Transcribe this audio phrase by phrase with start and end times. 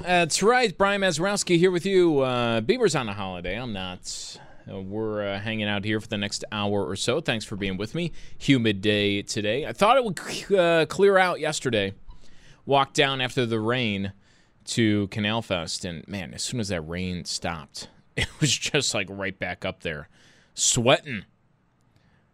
[0.00, 0.76] That's right.
[0.76, 2.20] Brian Mazurowski here with you.
[2.20, 3.60] Uh, Bieber's on a holiday.
[3.60, 4.38] I'm not.
[4.70, 7.20] Uh, we're uh, hanging out here for the next hour or so.
[7.20, 8.12] Thanks for being with me.
[8.38, 9.66] Humid day today.
[9.66, 11.94] I thought it would uh, clear out yesterday.
[12.64, 14.12] Walked down after the rain
[14.66, 19.08] to Canal Fest, and man, as soon as that rain stopped, it was just like
[19.10, 20.08] right back up there,
[20.54, 21.24] sweating.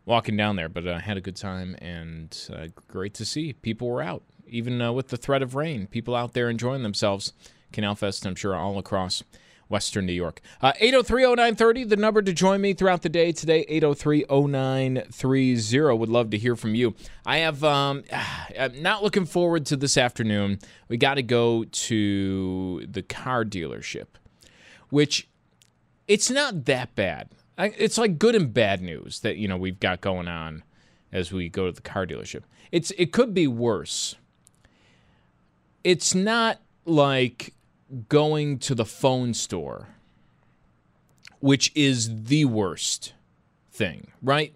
[0.07, 3.55] Walking down there, but I uh, had a good time and uh, great to see
[3.55, 5.87] people were out, even uh, with the threat of rain.
[5.87, 7.33] People out there enjoying themselves.
[7.73, 9.23] Canal Fest, I'm sure, all across
[9.69, 10.41] Western New York.
[10.61, 15.99] Uh, 803-0930, the number to join me throughout the day today, 803-0930.
[15.99, 16.95] Would love to hear from you.
[17.27, 18.05] I have, um,
[18.59, 20.59] I'm not looking forward to this afternoon.
[20.89, 24.07] We got to go to the car dealership,
[24.91, 25.29] which
[26.07, 27.31] it's not that bad.
[27.57, 30.65] It's like good and bad news that, you know, we've got going on
[31.13, 32.43] as we go to the car dealership.
[32.73, 34.17] It's It could be worse.
[35.85, 37.55] It's not like
[38.09, 39.89] going to the phone store,
[41.41, 43.13] which is the worst
[43.71, 44.55] thing, right?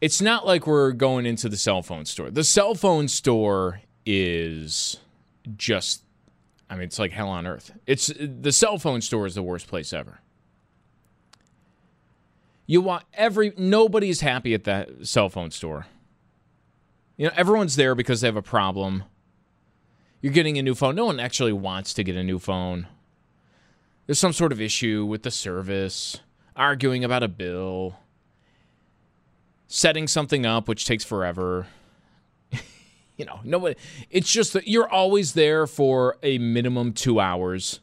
[0.00, 2.30] It's not like we're going into the cell phone store.
[2.30, 4.98] The cell phone store is
[5.56, 6.02] just
[6.68, 7.72] I mean, it's like hell on earth.
[7.86, 10.20] It's the cell phone store is the worst place ever.
[12.66, 15.86] You want every nobody's happy at that cell phone store.
[17.16, 19.04] You know, everyone's there because they have a problem
[20.24, 20.94] you're getting a new phone.
[20.94, 22.86] No one actually wants to get a new phone.
[24.06, 26.18] There's some sort of issue with the service,
[26.56, 27.98] arguing about a bill,
[29.68, 31.66] setting something up, which takes forever.
[33.18, 33.74] you know, nobody.
[34.08, 37.80] It's just that you're always there for a minimum two hours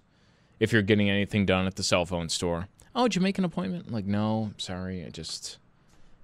[0.59, 2.69] if you're getting anything done at the cell phone store.
[2.96, 3.91] Oh, did you make an appointment?
[3.91, 5.06] Like, no, sorry.
[5.06, 5.59] I just.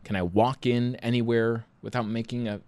[0.04, 2.62] Can I walk in anywhere without making a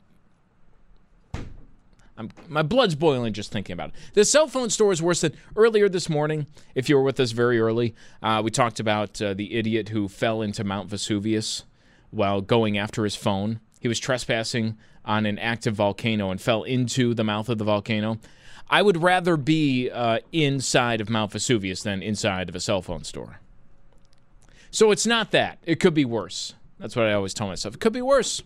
[2.20, 3.96] I'm, my blood's boiling just thinking about it.
[4.14, 6.48] The cell phone store is worse than earlier this morning.
[6.76, 10.10] If you were with us very early, uh, we talked about uh, the idiot who
[10.10, 11.64] fell into Mount Vesuvius
[12.12, 13.62] while going after his phone.
[13.80, 18.20] He was trespassing on an active volcano and fell into the mouth of the volcano.
[18.70, 23.06] I would rather be uh, inside of Mount Vesuvius than inside of a cell phone
[23.06, 23.40] store.
[24.72, 25.60] So it's not that.
[25.66, 26.54] It could be worse.
[26.80, 27.76] That's what I always tell myself.
[27.76, 28.44] It could be worse.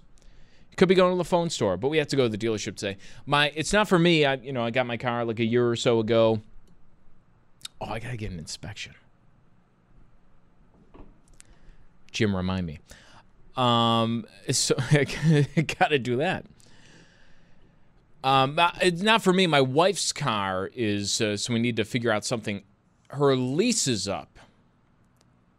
[0.76, 2.76] Could be going to the phone store, but we have to go to the dealership
[2.76, 2.98] today.
[3.26, 4.26] My, it's not for me.
[4.26, 6.42] I, you know, I got my car like a year or so ago.
[7.80, 8.94] Oh, I gotta get an inspection.
[12.12, 12.80] Jim, remind me.
[13.56, 15.46] Um, so I
[15.80, 16.46] gotta do that.
[18.24, 19.48] Um, it's not for me.
[19.48, 22.64] My wife's car is, uh, so we need to figure out something.
[23.10, 24.40] Her lease is up,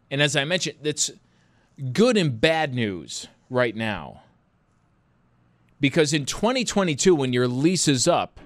[0.09, 1.11] and as I mentioned, it's
[1.93, 4.23] good and bad news right now
[5.79, 8.39] because in 2022 when your lease is up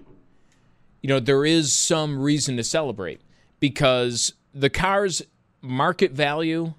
[1.01, 3.21] you know there is some reason to celebrate
[3.59, 5.21] because the car's
[5.61, 6.73] market value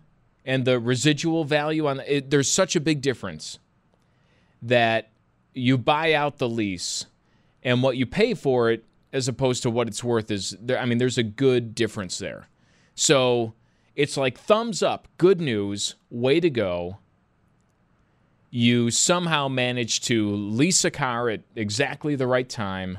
[0.44, 3.59] and the residual value on it, there's such a big difference
[4.62, 5.10] that
[5.55, 7.06] you buy out the lease
[7.62, 10.84] and what you pay for it as opposed to what it's worth is there I
[10.84, 12.48] mean there's a good difference there.
[12.95, 13.54] So
[13.97, 16.98] it's like thumbs up, good news, way to go
[18.51, 22.99] you somehow manage to lease a car at exactly the right time.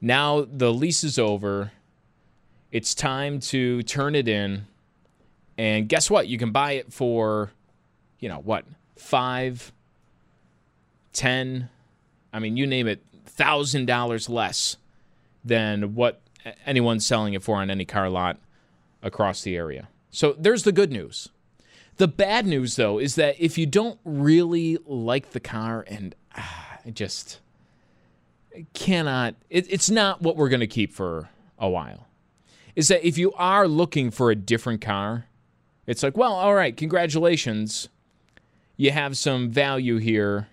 [0.00, 1.72] Now the lease is over.
[2.70, 4.66] It's time to turn it in.
[5.56, 6.28] And guess what?
[6.28, 7.50] You can buy it for,
[8.20, 8.64] you know, what,
[8.96, 9.72] five,
[11.12, 11.68] ten,
[12.32, 14.76] I mean, you name it, thousand dollars less
[15.44, 16.20] than what
[16.66, 18.38] anyone's selling it for on any car lot
[19.02, 19.88] across the area.
[20.10, 21.28] So there's the good news.
[21.98, 26.78] The bad news, though, is that if you don't really like the car and ah,
[26.86, 27.40] I just
[28.72, 31.28] cannot, it, it's not what we're going to keep for
[31.58, 32.06] a while.
[32.76, 35.26] is that if you are looking for a different car,
[35.88, 37.88] it's like, well, all right, congratulations.
[38.76, 40.46] You have some value here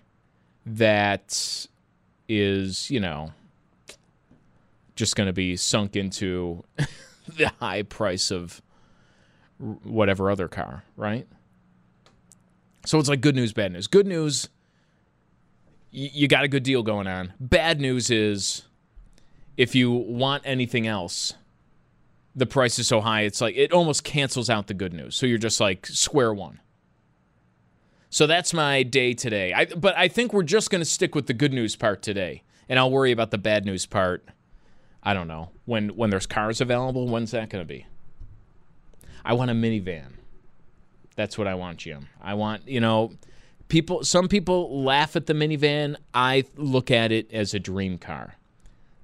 [0.64, 1.68] that
[2.28, 3.32] is, you know,
[4.96, 6.64] just going to be sunk into
[7.28, 8.60] the high price of
[9.84, 11.28] whatever other car, right?
[12.86, 13.88] So it's like good news, bad news.
[13.88, 14.48] Good news,
[15.90, 17.32] you got a good deal going on.
[17.40, 18.62] Bad news is
[19.56, 21.34] if you want anything else,
[22.36, 25.16] the price is so high, it's like it almost cancels out the good news.
[25.16, 26.60] So you're just like square one.
[28.08, 29.52] So that's my day today.
[29.52, 32.44] I, but I think we're just going to stick with the good news part today,
[32.68, 34.28] and I'll worry about the bad news part.
[35.02, 37.08] I don't know when when there's cars available.
[37.08, 37.86] When's that going to be?
[39.24, 40.15] I want a minivan.
[41.16, 42.08] That's what I want, Jim.
[42.22, 43.12] I want you know,
[43.68, 44.04] people.
[44.04, 45.96] Some people laugh at the minivan.
[46.14, 48.36] I look at it as a dream car.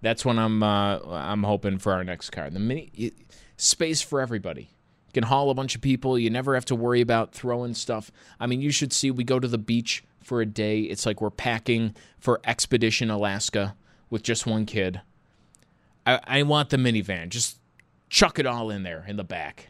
[0.02, 2.50] That's what I'm uh, I'm hoping for our next car.
[2.50, 3.12] The mini
[3.56, 4.70] space for everybody.
[5.08, 6.18] You can haul a bunch of people.
[6.18, 8.10] You never have to worry about throwing stuff.
[8.40, 10.80] I mean, you should see we go to the beach for a day.
[10.80, 13.76] It's like we're packing for Expedition Alaska
[14.10, 15.00] with just one kid.
[16.06, 17.28] I, I want the minivan.
[17.28, 17.58] Just
[18.08, 19.68] chuck it all in there in the back.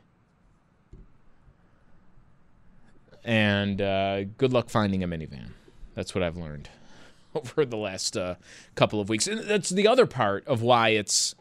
[3.24, 5.50] And uh, good luck finding a minivan.
[5.94, 6.68] That's what I've learned.
[7.34, 8.36] over the last uh,
[8.74, 9.26] couple of weeks.
[9.26, 11.34] And that's the other part of why it's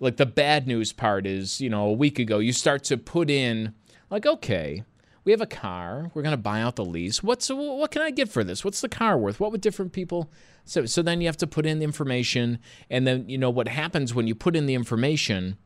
[0.00, 3.30] like the bad news part is, you know, a week ago, you start to put
[3.30, 3.74] in,
[4.10, 4.84] like, okay,
[5.24, 6.10] we have a car.
[6.14, 7.22] We're going to buy out the lease.
[7.22, 8.64] What's what can I get for this?
[8.64, 9.40] What's the car worth?
[9.40, 10.30] What would different people
[10.66, 12.58] so so then you have to put in the information
[12.90, 15.56] and then you know what happens when you put in the information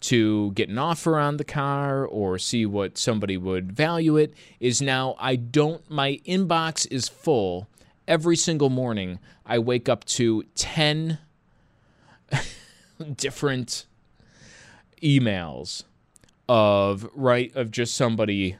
[0.00, 4.80] to get an offer on the car or see what somebody would value it is
[4.80, 7.68] now I don't my inbox is full.
[8.08, 11.18] Every single morning I wake up to 10
[13.16, 13.86] different
[15.02, 15.84] emails
[16.48, 18.56] of right of just somebody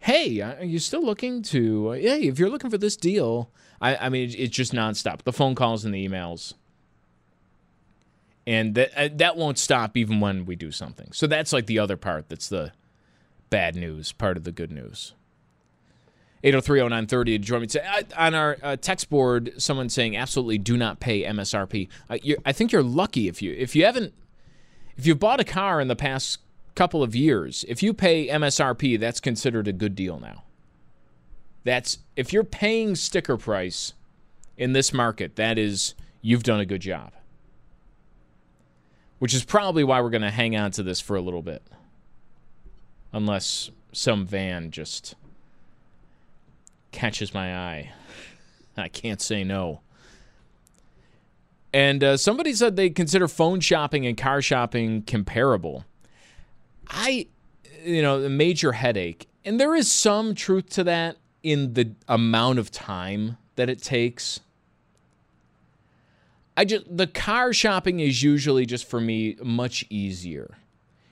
[0.00, 4.08] hey are you still looking to hey if you're looking for this deal i, I
[4.10, 5.22] mean it's just nonstop.
[5.22, 6.54] The phone calls and the emails
[8.46, 11.78] and that uh, that won't stop even when we do something so that's like the
[11.78, 12.72] other part that's the
[13.50, 15.14] bad news part of the good news
[16.44, 18.02] 8030930 to join me today.
[18.16, 21.88] On our uh, text board, someone saying absolutely do not pay MSRP.
[22.08, 24.14] Uh, I think you're lucky if you if you haven't
[24.96, 26.38] if you've bought a car in the past
[26.74, 30.44] couple of years, if you pay MSRP, that's considered a good deal now.
[31.64, 33.94] That's if you're paying sticker price
[34.56, 37.12] in this market, that is you've done a good job.
[39.18, 41.62] Which is probably why we're going to hang on to this for a little bit.
[43.12, 45.14] Unless some van just
[46.92, 47.92] catches my eye.
[48.76, 49.80] I can't say no.
[51.72, 55.84] And uh, somebody said they consider phone shopping and car shopping comparable.
[56.88, 57.26] I,
[57.84, 59.28] you know, a major headache.
[59.44, 64.40] And there is some truth to that in the amount of time that it takes.
[66.56, 70.56] I just the car shopping is usually just for me much easier.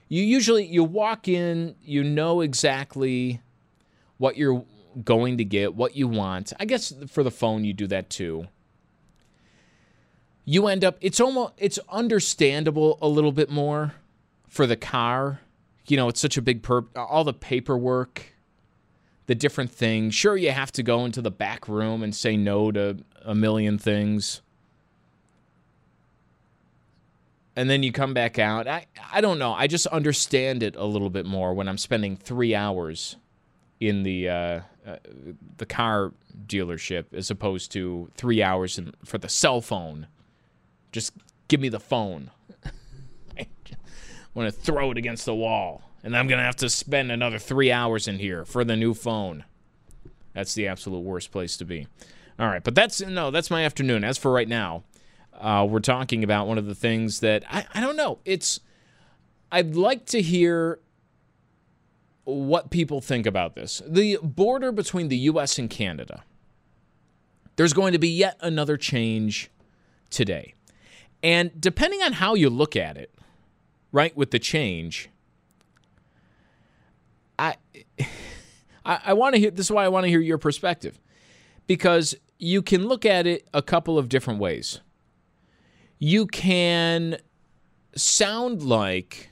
[0.09, 3.41] You usually you walk in, you know exactly
[4.19, 4.65] what you're
[5.03, 6.53] going to get, what you want.
[6.59, 8.47] I guess for the phone, you do that too.
[10.45, 13.95] You end up, it's almost, it's understandable a little bit more
[14.49, 15.41] for the car.
[15.87, 18.35] You know, it's such a big per, all the paperwork,
[19.27, 20.15] the different things.
[20.15, 23.79] Sure, you have to go into the back room and say no to a million
[23.79, 24.43] things.
[27.57, 28.67] And then you come back out.
[28.67, 29.53] I, I don't know.
[29.53, 33.17] I just understand it a little bit more when I'm spending three hours
[33.81, 34.97] in the uh, uh,
[35.57, 36.13] the car
[36.47, 40.07] dealership as opposed to three hours in, for the cell phone.
[40.93, 41.13] Just
[41.49, 42.31] give me the phone.
[43.39, 43.47] I
[44.35, 47.71] want to throw it against the wall, and I'm gonna have to spend another three
[47.71, 49.45] hours in here for the new phone.
[50.33, 51.87] That's the absolute worst place to be.
[52.39, 54.03] All right, but that's no, that's my afternoon.
[54.03, 54.83] As for right now,
[55.41, 58.19] uh, we're talking about one of the things that I, I don't know.
[58.25, 58.61] It's
[59.51, 60.81] I'd like to hear
[62.25, 63.83] what people think about this.
[63.87, 66.25] The border between the US and Canada.
[67.57, 69.51] There's going to be yet another change
[70.11, 70.55] today.
[71.23, 73.15] And depending on how you look at it,
[73.93, 75.09] right, with the change,
[77.39, 77.57] I
[78.85, 81.01] I, I want to hear this is why I want to hear your perspective.
[81.67, 84.81] Because you can look at it a couple of different ways.
[86.07, 87.17] You can
[87.97, 89.31] sound like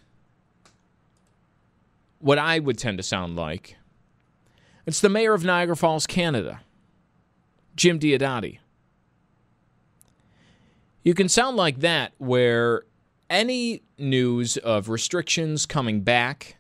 [2.18, 3.76] what I would tend to sound like.
[4.86, 6.62] It's the mayor of Niagara Falls, Canada,
[7.76, 8.60] Jim Diodati.
[11.02, 12.84] You can sound like that, where
[13.28, 16.56] any news of restrictions coming back,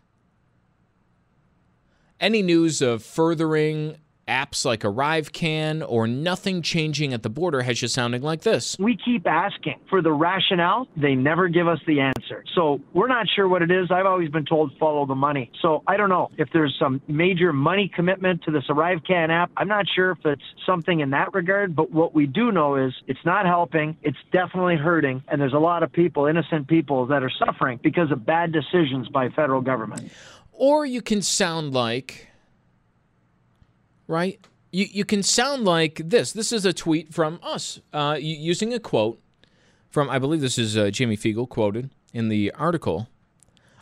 [2.20, 3.96] any news of furthering
[4.32, 8.76] apps like ArriveCan or nothing changing at the border has you sounding like this.
[8.78, 10.88] We keep asking for the rationale.
[10.96, 12.44] They never give us the answer.
[12.54, 13.90] So we're not sure what it is.
[13.90, 15.50] I've always been told follow the money.
[15.60, 19.50] So I don't know if there's some major money commitment to this ArriveCan app.
[19.56, 22.94] I'm not sure if it's something in that regard, but what we do know is
[23.06, 23.96] it's not helping.
[24.02, 25.22] It's definitely hurting.
[25.28, 29.08] And there's a lot of people, innocent people, that are suffering because of bad decisions
[29.08, 30.10] by federal government.
[30.52, 32.28] Or you can sound like
[34.06, 34.44] right?
[34.70, 36.32] You, you can sound like this.
[36.32, 39.20] This is a tweet from us uh, using a quote
[39.90, 43.08] from, I believe this is uh, Jamie Fiegel quoted in the article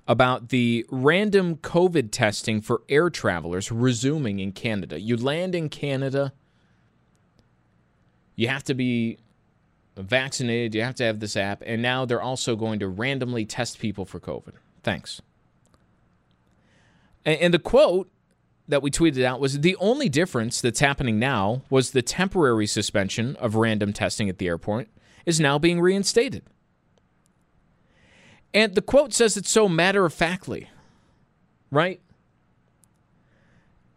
[0.09, 5.01] about the random COVID testing for air travelers resuming in Canada.
[5.01, 6.33] You land in Canada,
[8.35, 9.19] you have to be
[9.97, 13.79] vaccinated, you have to have this app, and now they're also going to randomly test
[13.79, 14.55] people for COVID.
[14.83, 15.23] Thanks.
[17.25, 18.11] And, and the quote
[18.71, 23.37] that we tweeted out was the only difference that's happening now was the temporary suspension
[23.37, 24.89] of random testing at the airport
[25.27, 26.43] is now being reinstated.
[28.55, 30.71] And the quote says it so matter of factly,
[31.71, 32.01] right?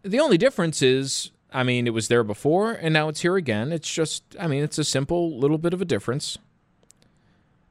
[0.02, 3.72] The only difference is, I mean, it was there before and now it's here again.
[3.72, 6.38] It's just, I mean, it's a simple little bit of a difference.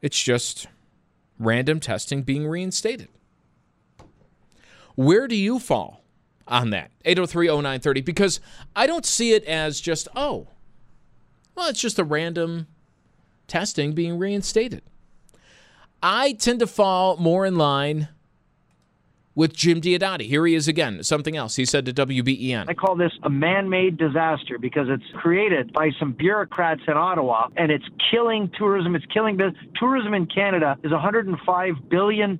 [0.01, 0.67] It's just
[1.39, 3.07] random testing being reinstated.
[4.95, 6.02] Where do you fall
[6.47, 6.91] on that.
[7.05, 8.39] 8030930 because
[8.75, 10.47] I don't see it as just oh.
[11.55, 12.67] Well, it's just a random
[13.47, 14.81] testing being reinstated.
[16.01, 18.09] I tend to fall more in line
[19.35, 20.27] with Jim Diodati.
[20.27, 21.03] Here he is again.
[21.03, 22.65] Something else he said to WBEN.
[22.67, 27.47] I call this a man made disaster because it's created by some bureaucrats in Ottawa
[27.57, 28.95] and it's killing tourism.
[28.95, 29.57] It's killing business.
[29.79, 32.39] Tourism in Canada is a $105 billion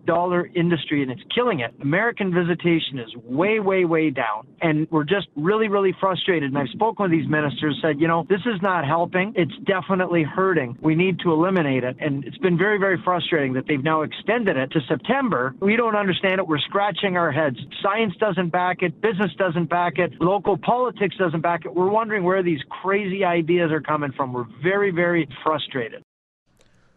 [0.56, 1.74] industry and it's killing it.
[1.82, 4.48] American visitation is way, way, way down.
[4.62, 6.50] And we're just really, really frustrated.
[6.50, 9.34] And I've spoken with these ministers, said, you know, this is not helping.
[9.36, 10.78] It's definitely hurting.
[10.82, 11.98] We need to eliminate it.
[12.00, 15.56] And it's been very, very frustrating that they've now extended it to September.
[15.60, 16.48] We don't understand it.
[16.48, 17.58] We're scratching scratching our heads.
[17.82, 21.74] Science doesn't back it, business doesn't back it, local politics doesn't back it.
[21.74, 24.34] We're wondering where these crazy ideas are coming from.
[24.34, 26.04] We're very, very frustrated.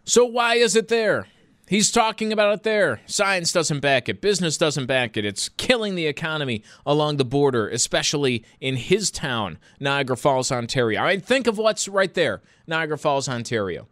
[0.04, 1.26] So, why is it there?
[1.68, 3.00] He's talking about it there.
[3.06, 4.20] Science doesn't back it.
[4.20, 5.24] Business doesn't back it.
[5.24, 11.00] It's killing the economy along the border, especially in his town, Niagara Falls, Ontario.
[11.00, 13.88] I mean, think of what's right there, Niagara Falls, Ontario.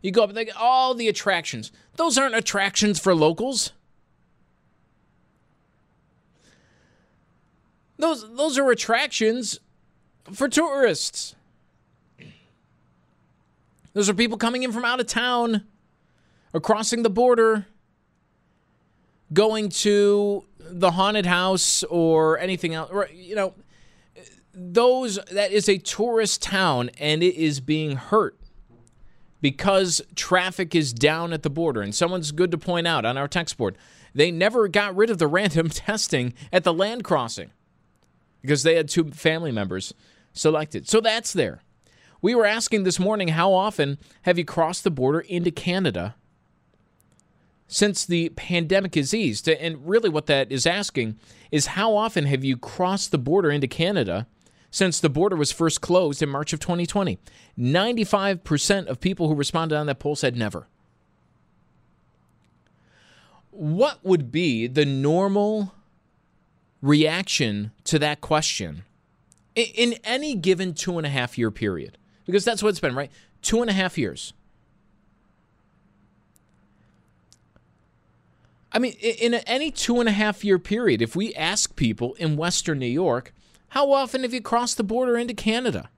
[0.00, 1.72] You go up, they, all the attractions.
[1.96, 3.72] Those aren't attractions for locals.
[7.98, 9.58] Those those are attractions
[10.32, 11.34] for tourists.
[13.92, 15.64] Those are people coming in from out of town
[16.52, 17.66] or crossing the border,
[19.32, 22.92] going to the haunted house or anything else.
[23.12, 23.54] You know,
[24.54, 28.38] those that is a tourist town and it is being hurt
[29.40, 31.82] because traffic is down at the border.
[31.82, 33.76] And someone's good to point out on our text board,
[34.14, 37.50] they never got rid of the random testing at the land crossing
[38.42, 39.94] because they had two family members
[40.32, 40.88] selected.
[40.88, 41.62] So that's there.
[42.20, 46.16] We were asking this morning how often have you crossed the border into Canada
[47.68, 49.48] since the pandemic has eased?
[49.48, 51.18] And really, what that is asking
[51.52, 54.26] is how often have you crossed the border into Canada
[54.70, 57.18] since the border was first closed in March of 2020?
[57.58, 60.66] 95% of people who responded on that poll said never.
[63.50, 65.72] What would be the normal
[66.80, 68.84] reaction to that question
[69.54, 73.10] in any given two and a half year period, because that's what it's been, right?
[73.42, 74.32] Two and a half years.
[78.70, 82.36] I mean, in any two and a half year period, if we ask people in
[82.36, 83.32] Western New York,
[83.68, 85.88] how often have you crossed the border into Canada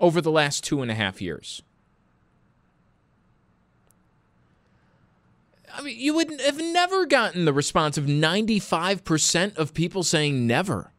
[0.00, 1.62] over the last two and a half years?
[5.76, 10.92] I mean, you would have never gotten the response of 95% of people saying never.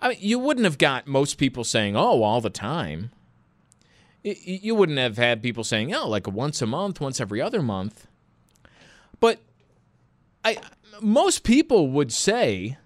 [0.00, 3.10] I mean, you wouldn't have got most people saying, oh, all the time.
[4.22, 8.06] You wouldn't have had people saying, oh, like once a month, once every other month.
[9.20, 9.40] But
[10.44, 10.58] I,
[11.02, 12.78] most people would say,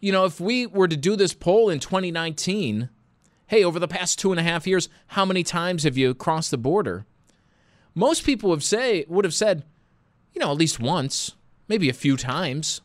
[0.00, 2.90] you know, if we were to do this poll in 2019,
[3.46, 6.50] hey, over the past two and a half years, how many times have you crossed
[6.50, 7.06] the border?
[7.94, 9.64] Most people would say would have said,
[10.34, 11.32] you know, at least once,
[11.68, 12.80] maybe a few times.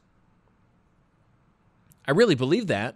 [2.08, 2.96] I really believe that.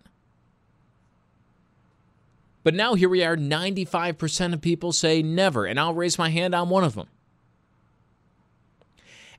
[2.64, 6.54] But now here we are 95% of people say never, and I'll raise my hand
[6.54, 7.08] on one of them.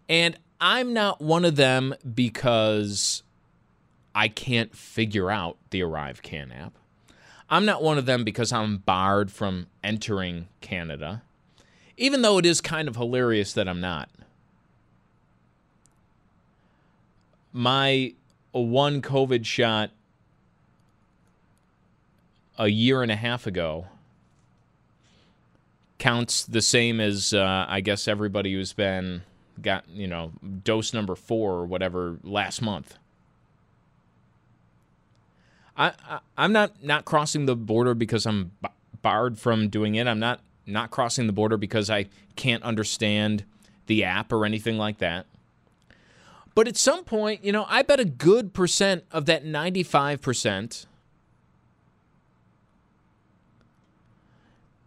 [0.08, 3.22] And I'm not one of them because
[4.14, 6.72] I can't figure out the Arrive Can app.
[7.48, 11.22] I'm not one of them because I'm barred from entering Canada,
[12.00, 14.08] even though it is kind of hilarious that I'm not.
[17.52, 18.14] My
[18.52, 19.90] one COVID shot
[22.58, 23.86] a year and a half ago
[25.98, 29.22] counts the same as uh, I guess everybody who's been
[29.60, 30.32] got you know
[30.64, 32.96] dose number four or whatever last month.
[35.76, 35.92] I,
[36.36, 38.52] I am not not crossing the border because I'm
[39.02, 40.06] barred from doing it.
[40.06, 43.44] I'm not not crossing the border because I can't understand
[43.86, 45.26] the app or anything like that.
[46.54, 50.86] But at some point, you know, I bet a good percent of that 95%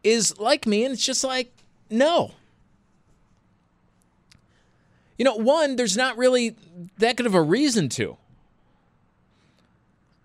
[0.04, 1.52] is like me, and it's just like,
[1.90, 2.32] no.
[5.18, 6.56] You know, one, there's not really
[6.98, 8.18] that good of a reason to.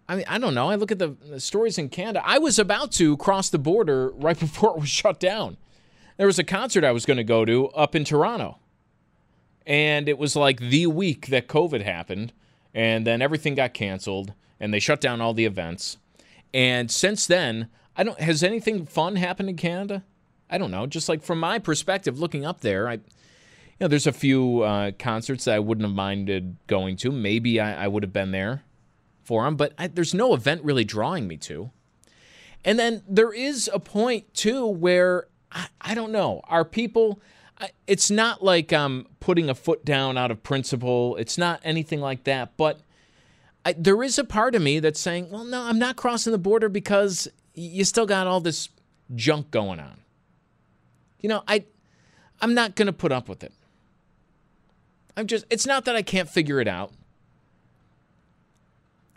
[0.08, 0.70] I mean, I don't know.
[0.70, 2.22] I look at the, the, stories in Canada.
[2.24, 5.58] I was about to cross the border right before it was shut down.
[6.16, 8.58] There was a concert I was going to go to up in Toronto.
[9.66, 12.32] And it was like the week that COVID happened.
[12.74, 15.98] And then everything got canceled and they shut down all the events.
[16.54, 20.04] And since then, I don't has anything fun happened in Canada?
[20.48, 20.86] I don't know.
[20.86, 24.92] Just like from my perspective, looking up there, I you know, there's a few uh,
[24.98, 27.12] concerts that I wouldn't have minded going to.
[27.12, 28.64] Maybe I, I would have been there
[29.28, 31.70] for them, but I, there's no event really drawing me to.
[32.64, 36.40] And then there is a point too where I, I don't know.
[36.44, 37.20] Are people?
[37.86, 41.14] It's not like I'm putting a foot down out of principle.
[41.16, 42.56] It's not anything like that.
[42.56, 42.80] But
[43.66, 46.38] I, there is a part of me that's saying, well, no, I'm not crossing the
[46.38, 48.70] border because you still got all this
[49.14, 50.00] junk going on.
[51.20, 51.66] You know, I
[52.40, 53.52] I'm not going to put up with it.
[55.18, 56.94] I'm just it's not that I can't figure it out.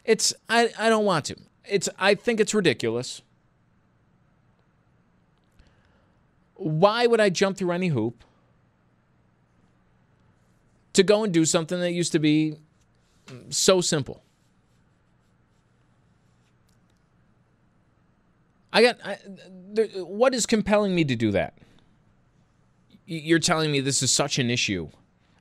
[0.06, 1.36] It's I I don't want to.
[1.68, 3.22] It's I think it's ridiculous.
[6.56, 8.24] Why would I jump through any hoop
[10.94, 12.56] to go and do something that used to be
[13.50, 14.24] so simple?
[18.74, 18.98] I got.
[19.04, 19.18] I,
[19.74, 21.58] there, what is compelling me to do that?
[23.06, 24.90] You're telling me this is such an issue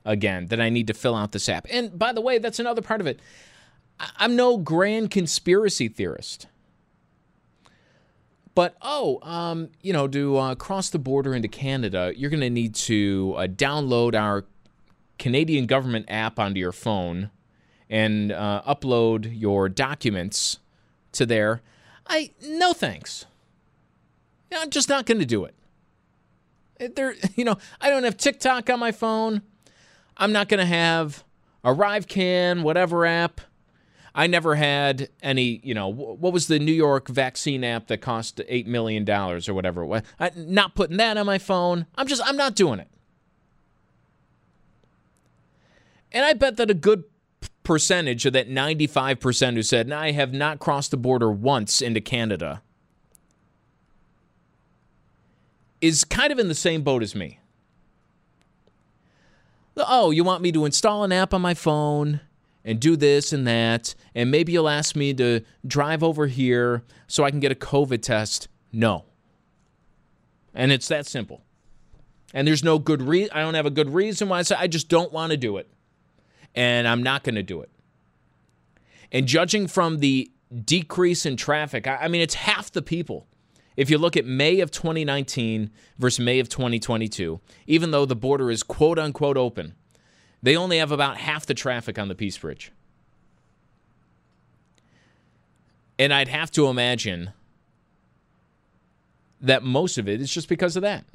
[0.03, 1.67] again that I need to fill out this app.
[1.69, 3.19] And by the way, that's another part of it.
[4.17, 6.47] I'm no grand conspiracy theorist.
[8.53, 12.49] But oh, um, you know, to uh, cross the border into Canada, you're going to
[12.49, 14.45] need to uh, download our
[15.17, 17.29] Canadian government app onto your phone
[17.89, 20.59] and uh, upload your documents
[21.13, 21.61] to there.
[22.07, 23.25] I no thanks.
[24.53, 26.95] I'm just not going to do it.
[26.95, 29.43] There, you know, I don't have TikTok on my phone.
[30.17, 31.23] I'm not going to have
[31.63, 33.41] ArriveCan, whatever app.
[34.13, 38.37] I never had any, you know, what was the New York vaccine app that cost
[38.37, 40.01] $8 million or whatever it was?
[40.19, 41.85] I, not putting that on my phone.
[41.95, 42.89] I'm just, I'm not doing it.
[46.11, 47.05] And I bet that a good
[47.63, 52.61] percentage of that 95% who said, I have not crossed the border once into Canada
[55.79, 57.39] is kind of in the same boat as me.
[59.77, 62.19] Oh, you want me to install an app on my phone
[62.63, 67.23] and do this and that, and maybe you'll ask me to drive over here so
[67.23, 68.47] I can get a COVID test.
[68.71, 69.05] No.
[70.53, 71.43] And it's that simple.
[72.33, 73.31] And there's no good reason.
[73.33, 75.57] I don't have a good reason why I say I just don't want to do
[75.57, 75.69] it
[76.55, 77.69] and I'm not going to do it.
[79.11, 80.31] And judging from the
[80.63, 83.27] decrease in traffic, I, mean, it's half the people.
[83.77, 88.51] If you look at May of 2019 versus May of 2022, even though the border
[88.51, 89.75] is quote unquote open,
[90.41, 92.71] they only have about half the traffic on the Peace Bridge.
[95.99, 97.31] And I'd have to imagine
[99.39, 101.05] that most of it is just because of that.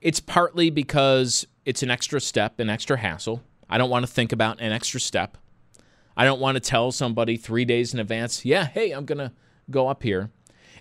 [0.00, 3.42] It's partly because it's an extra step, an extra hassle.
[3.68, 5.36] I don't want to think about an extra step.
[6.16, 9.32] I don't want to tell somebody three days in advance, yeah, hey, I'm going to
[9.70, 10.30] go up here.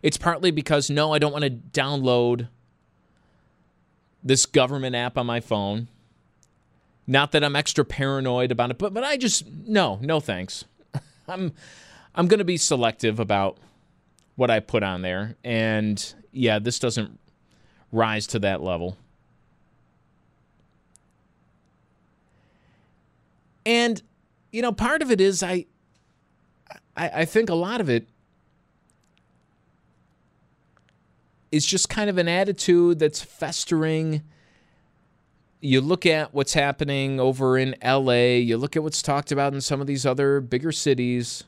[0.02, 2.48] It's partly because, no, I don't want to download
[4.24, 5.88] this government app on my phone.
[7.10, 10.66] Not that I'm extra paranoid about it, but, but I just, no, no thanks.
[11.28, 11.54] I'm,
[12.14, 13.58] I'm going to be selective about
[14.36, 15.36] what I put on there.
[15.44, 17.20] And yeah, this doesn't
[17.92, 18.96] rise to that level.
[23.66, 24.04] And
[24.52, 25.66] you know, part of it is I,
[26.96, 28.08] I, I think a lot of it
[31.52, 34.22] is just kind of an attitude that's festering.
[35.62, 39.60] You look at what's happening over in LA, you look at what's talked about in
[39.62, 41.44] some of these other bigger cities,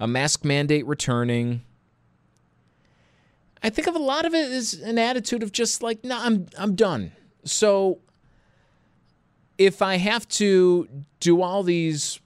[0.00, 1.62] a mask mandate returning.
[3.62, 6.46] I think of a lot of it as an attitude of just like, no, I'm
[6.56, 7.12] I'm done.
[7.44, 7.98] So
[9.58, 10.88] if I have to
[11.20, 12.20] do all these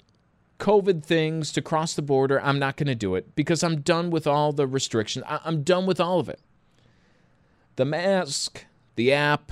[0.59, 4.11] COVID things to cross the border, I'm not going to do it because I'm done
[4.11, 5.25] with all the restrictions.
[5.27, 6.39] I- I'm done with all of it.
[7.77, 9.51] The mask, the app,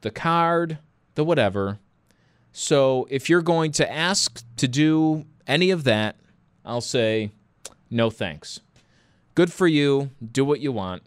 [0.00, 0.78] the card,
[1.14, 1.78] the whatever.
[2.52, 6.16] So if you're going to ask to do any of that,
[6.64, 7.30] I'll say
[7.90, 8.60] no thanks.
[9.34, 10.10] Good for you.
[10.32, 11.02] Do what you want,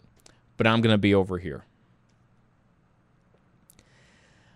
[0.56, 1.64] but I'm going to be over here.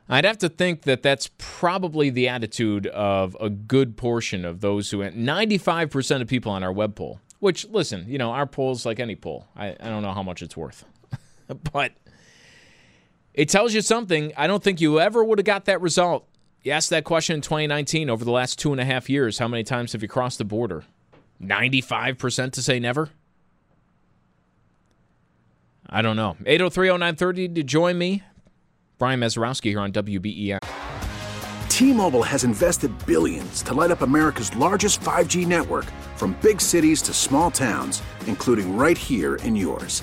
[0.08, 4.90] I'd have to think that that's probably the attitude of a good portion of those
[4.90, 9.00] who 95% of people on our web poll, which, listen, you know, our poll's like
[9.00, 9.46] any poll.
[9.56, 10.84] I, I don't know how much it's worth,
[11.72, 11.92] but
[13.34, 14.32] it tells you something.
[14.36, 16.26] I don't think you ever would have got that result.
[16.62, 19.38] You asked that question in 2019 over the last two and a half years.
[19.38, 20.84] How many times have you crossed the border?
[21.42, 23.10] 95% to say never?
[25.90, 26.36] I don't know.
[26.44, 28.22] 8030930 to join me.
[28.98, 30.58] Brian Mazurowski here on WBEN.
[31.68, 37.12] T-Mobile has invested billions to light up America's largest 5G network from big cities to
[37.12, 40.02] small towns, including right here in yours.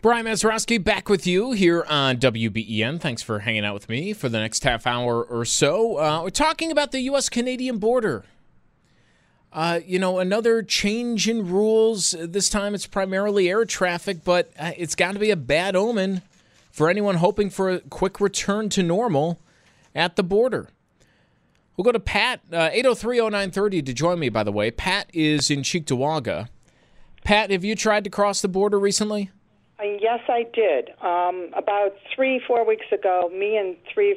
[0.00, 3.00] Brian Mazurowski back with you here on WBEN.
[3.00, 5.98] Thanks for hanging out with me for the next half hour or so.
[5.98, 7.28] Uh, we're talking about the U.S.
[7.28, 8.24] Canadian border.
[9.52, 12.14] Uh, you know, another change in rules.
[12.16, 16.22] This time it's primarily air traffic, but uh, it's got to be a bad omen
[16.70, 19.40] for anyone hoping for a quick return to normal
[19.96, 20.68] at the border.
[21.76, 24.70] We'll go to Pat, uh, 8030930 to join me, by the way.
[24.70, 26.48] Pat is in Cheektowaga.
[27.24, 29.32] Pat, have you tried to cross the border recently?
[29.80, 30.90] Yes, I did.
[31.02, 34.16] Um, about three, four weeks ago, me and three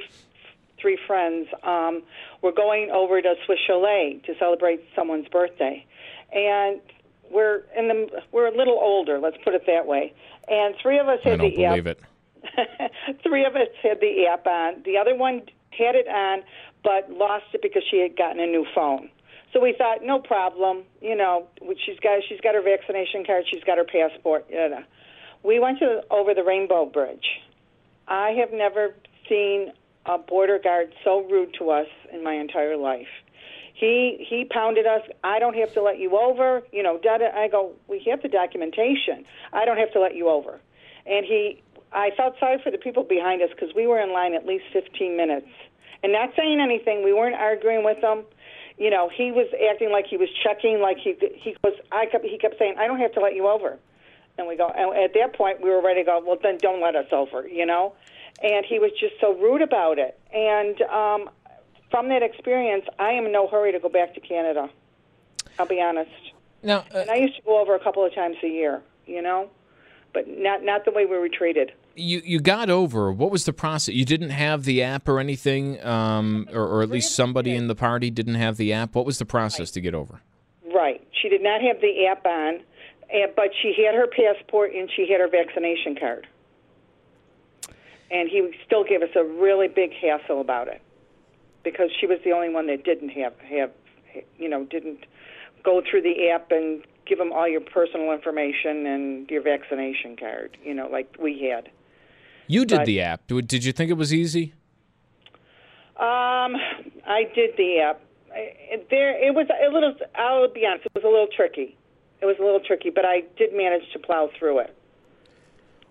[0.79, 2.01] three friends um,
[2.41, 5.85] were going over to Swiss Chalet to celebrate someone's birthday,
[6.33, 6.81] and
[7.29, 9.19] we're in the we're a little older.
[9.19, 10.13] Let's put it that way.
[10.47, 11.97] And three of us I had don't the believe app.
[11.97, 12.91] it.
[13.23, 14.81] three of us had the app on.
[14.83, 16.43] The other one had it on,
[16.83, 19.09] but lost it because she had gotten a new phone.
[19.53, 20.83] So we thought, no problem.
[21.01, 21.47] You know,
[21.85, 23.45] she's got she's got her vaccination card.
[23.51, 24.45] She's got her passport.
[24.49, 24.83] You know.
[25.43, 27.41] We went to over the Rainbow Bridge.
[28.07, 28.93] I have never
[29.27, 29.71] seen
[30.05, 33.07] a border guard so rude to us in my entire life.
[33.73, 35.01] He he pounded us.
[35.23, 36.61] I don't have to let you over.
[36.71, 37.29] You know, da, da.
[37.33, 37.71] I go.
[37.87, 39.25] We have the documentation.
[39.53, 40.59] I don't have to let you over.
[41.05, 44.35] And he, I felt sorry for the people behind us because we were in line
[44.35, 45.47] at least 15 minutes,
[46.03, 47.03] and not saying anything.
[47.03, 48.23] We weren't arguing with them.
[48.77, 50.79] You know, he was acting like he was checking.
[50.79, 51.73] Like he he was.
[51.91, 53.79] I kept he kept saying, I don't have to let you over.
[54.37, 54.67] And we go.
[54.69, 56.21] And at that point, we were ready to go.
[56.25, 57.47] Well, then don't let us over.
[57.47, 57.93] You know
[58.43, 60.19] and he was just so rude about it.
[60.33, 61.29] And um,
[61.89, 64.69] from that experience, I am in no hurry to go back to Canada.
[65.59, 66.11] I'll be honest.
[66.63, 69.21] Now, uh, And I used to go over a couple of times a year, you
[69.21, 69.49] know,
[70.13, 71.71] but not not the way we were treated.
[71.95, 73.11] you you got over.
[73.11, 73.93] What was the process?
[73.93, 77.75] You didn't have the app or anything, um, or, or at least somebody in the
[77.75, 78.95] party didn't have the app.
[78.95, 80.21] What was the process to get over?
[80.73, 81.05] Right.
[81.21, 82.61] She did not have the app on,
[83.11, 86.27] eh, but she had her passport and she had her vaccination card.
[88.09, 90.81] And he still gave us a really big hassle about it
[91.63, 93.71] because she was the only one that didn't have have
[94.37, 95.05] you know, didn't
[95.63, 100.57] go through the app and give them all your personal information and your vaccination card,
[100.63, 101.69] you know, like we had.
[102.47, 103.27] You did But- the app.
[103.27, 104.53] Did you think it was easy?
[105.97, 106.55] Um,
[107.05, 108.01] I did the app.
[108.89, 109.93] There, it was a little.
[110.15, 110.85] I'll be honest.
[110.85, 111.77] It was a little tricky.
[112.21, 114.75] It was a little tricky, but I did manage to plow through it.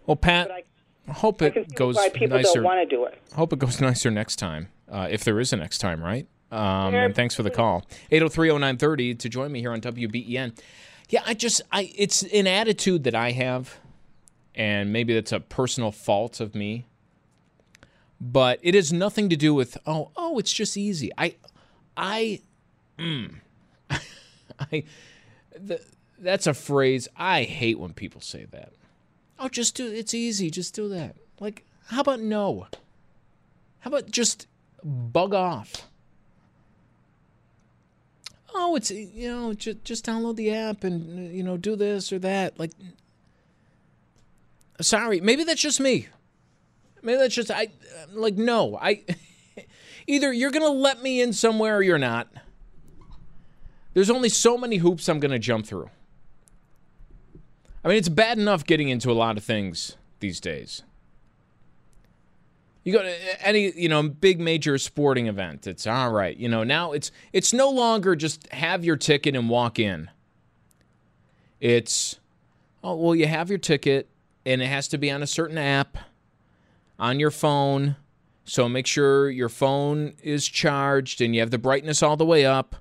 [0.07, 0.65] Well, Pat, I,
[1.13, 2.55] hope it see goes why people nicer.
[2.55, 3.21] don't want to do it.
[3.35, 6.27] Hope it goes nicer next time, uh, if there is a next time, right?
[6.53, 7.87] Um, and thanks for the call.
[8.11, 10.59] 8030930 to join me here on WBEN.
[11.09, 13.79] Yeah, I just, I it's an attitude that I have,
[14.55, 16.87] and maybe that's a personal fault of me.
[18.21, 21.11] But it has nothing to do with oh oh it's just easy.
[21.17, 21.37] I
[21.97, 22.41] I
[22.99, 23.35] mm,
[23.91, 24.85] I
[25.59, 25.81] the,
[26.21, 28.73] that's a phrase I hate when people say that.
[29.39, 30.51] Oh, just do it's easy.
[30.51, 31.17] Just do that.
[31.41, 32.67] Like, how about no?
[33.81, 34.47] How about just
[34.85, 35.89] bug off?
[38.55, 42.19] Oh, it's you know just just download the app and you know do this or
[42.19, 42.59] that.
[42.59, 42.73] Like,
[44.81, 46.09] sorry, maybe that's just me.
[47.03, 47.69] Maybe that's just I
[48.13, 48.77] like no.
[48.77, 49.05] I
[50.07, 52.29] either you're gonna let me in somewhere or you're not.
[53.95, 55.91] There's only so many hoops I'm gonna jump through.
[57.85, 60.83] I mean, it's bad enough getting into a lot of things these days.
[62.85, 65.67] You go to eh, any, you know, big major sporting event.
[65.67, 66.37] It's all right.
[66.37, 70.11] You know, now it's it's no longer just have your ticket and walk in.
[71.61, 72.19] It's
[72.83, 74.09] oh, well, you have your ticket
[74.47, 75.99] and it has to be on a certain app
[76.99, 77.97] on your phone.
[78.45, 82.45] So make sure your phone is charged and you have the brightness all the way
[82.45, 82.77] up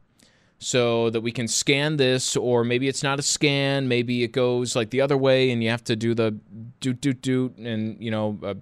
[0.60, 4.76] so that we can scan this or maybe it's not a scan maybe it goes
[4.76, 6.38] like the other way and you have to do the
[6.82, 8.54] doot doot doot and you know uh,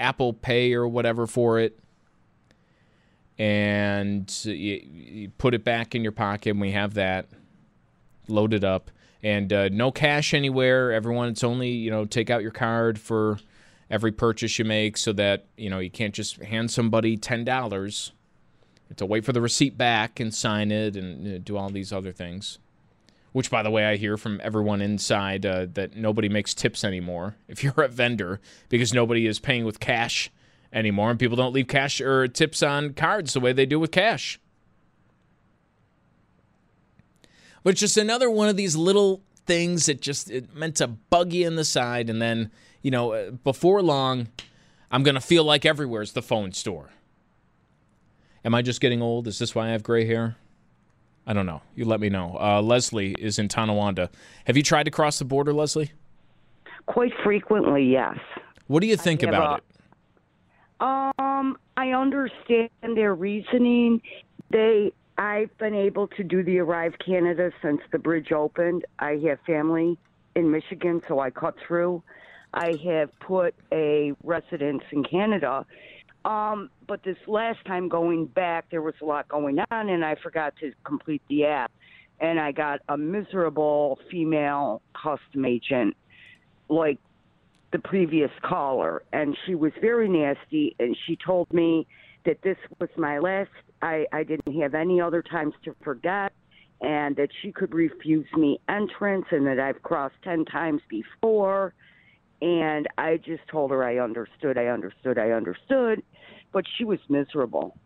[0.00, 1.78] apple pay or whatever for it.
[3.38, 7.28] And you, you put it back in your pocket and we have that
[8.26, 8.90] loaded up.
[9.22, 10.92] And uh, no cash anywhere.
[10.92, 13.38] Everyone it's only you know take out your card for
[13.90, 18.19] every purchase you make so that you know you can't just hand somebody $10 have
[18.96, 22.12] to wait for the receipt back and sign it and uh, do all these other
[22.12, 22.58] things.
[23.32, 27.36] Which, by the way, I hear from everyone inside uh, that nobody makes tips anymore
[27.48, 30.30] if you're a vendor because nobody is paying with cash
[30.72, 33.90] anymore and people don't leave cash or tips on cards the way they do with
[33.90, 34.40] cash.
[37.62, 41.46] But just another one of these little things that just it meant to bug you
[41.46, 42.08] in the side.
[42.08, 42.50] And then,
[42.82, 44.28] you know, uh, before long,
[44.90, 46.90] I'm going to feel like everywhere's the phone store.
[48.44, 49.26] Am I just getting old?
[49.26, 50.36] Is this why I have gray hair?
[51.26, 51.60] I don't know.
[51.74, 52.36] You let me know.
[52.40, 54.10] Uh, Leslie is in Tonawanda.
[54.46, 55.92] Have you tried to cross the border, Leslie?
[56.86, 58.18] Quite frequently, yes.
[58.66, 61.14] What do you think about a- it?
[61.18, 64.00] Um, I understand their reasoning.
[64.50, 68.86] They, I've been able to do the Arrive Canada since the bridge opened.
[68.98, 69.98] I have family
[70.34, 72.02] in Michigan, so I cut through.
[72.54, 75.66] I have put a residence in Canada.
[76.24, 80.16] Um, but this last time going back, there was a lot going on, and I
[80.22, 81.72] forgot to complete the app.
[82.20, 85.96] And I got a miserable female custom agent,
[86.68, 86.98] like
[87.72, 90.76] the previous caller, and she was very nasty.
[90.78, 91.86] And she told me
[92.26, 93.48] that this was my last.
[93.80, 96.32] I, I didn't have any other times to forget,
[96.82, 101.72] and that she could refuse me entrance, and that I've crossed ten times before.
[102.42, 106.02] And I just told her I understood, I understood, I understood,
[106.52, 107.76] but she was miserable.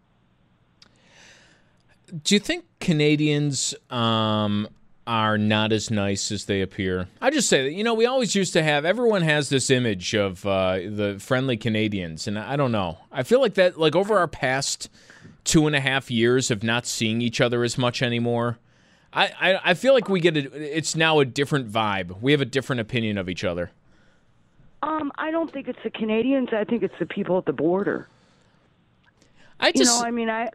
[2.23, 4.69] Do you think Canadians um,
[5.07, 7.09] are not as nice as they appear?
[7.21, 8.85] I just say that you know we always used to have.
[8.85, 12.99] Everyone has this image of uh, the friendly Canadians, and I don't know.
[13.11, 14.89] I feel like that like over our past
[15.45, 18.59] two and a half years of not seeing each other as much anymore.
[19.13, 22.21] I, I, I feel like we get a, it's now a different vibe.
[22.21, 23.71] We have a different opinion of each other.
[24.85, 26.51] Um, I don't think it's the Canadians.
[26.53, 28.07] I think it's the people at the border.
[29.59, 30.51] I just, You know, I mean, I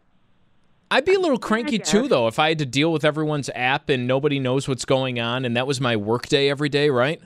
[0.92, 3.88] I'd be a little cranky too, though, if I had to deal with everyone's app
[3.88, 7.20] and nobody knows what's going on, and that was my work day every day, right?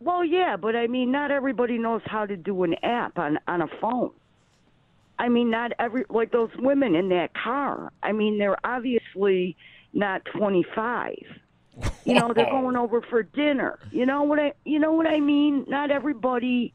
[0.00, 3.62] Well, yeah, but I mean, not everybody knows how to do an app on on
[3.62, 4.12] a phone.
[5.18, 7.92] I mean, not every like those women in that car.
[8.02, 9.56] I mean, they're obviously
[9.92, 11.14] not 25.
[12.04, 13.78] You know, they're going over for dinner.
[13.90, 15.64] You know what I you know what I mean?
[15.68, 16.72] Not everybody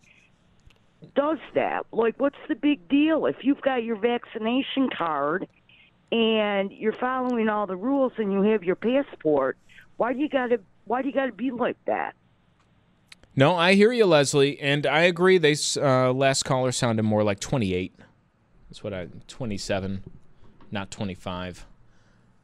[1.16, 1.86] does that.
[1.92, 5.48] Like what's the big deal if you've got your vaccination card
[6.12, 9.58] and you're following all the rules and you have your passport?
[9.98, 12.16] Why do you got to why do you got to be like that?
[13.36, 15.38] No, I hear you, Leslie, and I agree.
[15.38, 17.96] They uh, last caller sounded more like 28.
[18.70, 20.04] That's what I 27,
[20.70, 21.66] not 25.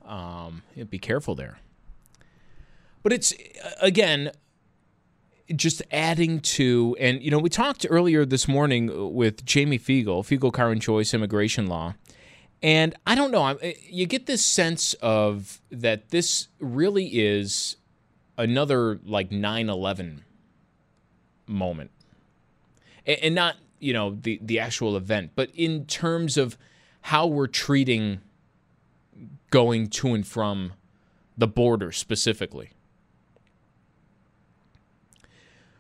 [0.05, 1.59] Um, be careful there.
[3.07, 3.33] But it's
[3.79, 4.31] again
[5.55, 10.51] just adding to, and you know, we talked earlier this morning with Jamie Fiegel, Fiegel
[10.51, 11.95] Car and Choice Immigration Law,
[12.61, 13.57] and I don't know,
[13.89, 17.77] you get this sense of that this really is
[18.37, 20.23] another like 9/11
[21.45, 21.91] moment,
[23.05, 26.57] and not you know the the actual event, but in terms of
[27.03, 28.19] how we're treating
[29.49, 30.73] going to and from
[31.37, 32.71] the border specifically.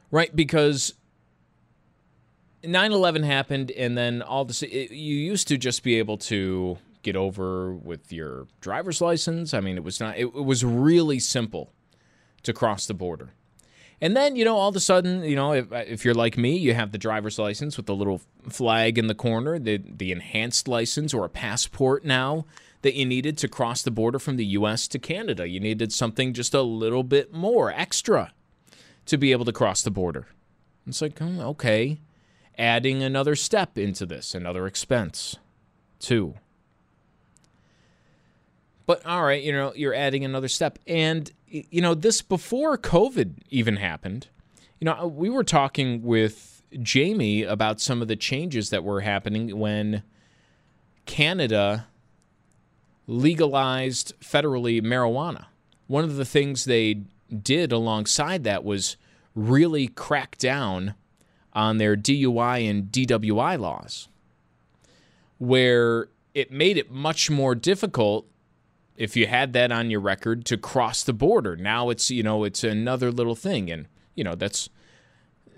[0.09, 0.33] Right?
[0.35, 0.93] Because
[2.63, 6.77] 9 11 happened, and then all this, it, you used to just be able to
[7.03, 9.53] get over with your driver's license.
[9.53, 11.71] I mean, it was not, it, it was really simple
[12.43, 13.33] to cross the border.
[13.99, 16.55] And then, you know, all of a sudden, you know, if, if you're like me,
[16.55, 20.67] you have the driver's license with the little flag in the corner, the, the enhanced
[20.67, 22.45] license or a passport now
[22.83, 25.47] that you needed to cross the border from the US to Canada.
[25.47, 28.33] You needed something just a little bit more extra
[29.07, 30.27] to be able to cross the border.
[30.85, 31.99] It's like, hmm, okay,
[32.57, 35.37] adding another step into this, another expense,
[35.99, 36.35] too.
[38.85, 40.79] But all right, you know, you're adding another step.
[40.87, 44.27] And, you know, this before COVID even happened,
[44.79, 49.57] you know, we were talking with Jamie about some of the changes that were happening
[49.57, 50.03] when
[51.05, 51.87] Canada
[53.07, 55.45] legalized federally marijuana.
[55.87, 57.01] One of the things they
[57.41, 58.97] did alongside that was
[59.35, 60.95] really crack down
[61.53, 64.07] on their DUI and DWI laws,
[65.37, 68.27] where it made it much more difficult
[68.95, 71.55] if you had that on your record to cross the border.
[71.55, 73.71] Now it's, you know, it's another little thing.
[73.71, 74.69] And, you know, that's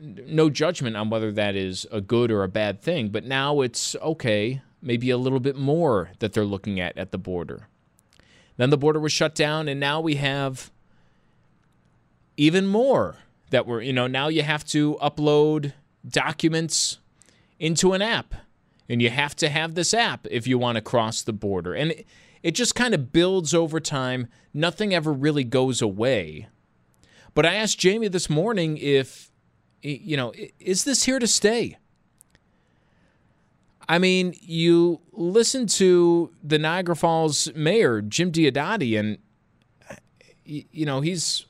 [0.01, 3.95] no judgment on whether that is a good or a bad thing, but now it's
[3.97, 7.67] okay, maybe a little bit more that they're looking at at the border.
[8.57, 10.71] Then the border was shut down, and now we have
[12.39, 13.17] even more
[13.49, 15.73] that were, you know, now you have to upload
[16.07, 16.99] documents
[17.59, 18.33] into an app,
[18.87, 21.73] and you have to have this app if you want to cross the border.
[21.73, 22.07] And it,
[22.41, 24.27] it just kind of builds over time.
[24.53, 26.47] Nothing ever really goes away.
[27.33, 29.29] But I asked Jamie this morning if,
[29.81, 31.77] you know, is this here to stay?
[33.89, 39.17] I mean, you listen to the Niagara Falls mayor, Jim Diodati, and,
[40.45, 41.45] you know, he's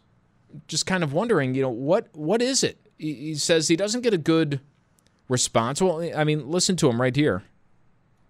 [0.67, 2.77] just kind of wondering, you know, what what is it?
[2.97, 4.59] He says he doesn't get a good
[5.29, 5.81] response.
[5.81, 7.43] Well, I mean, listen to him right here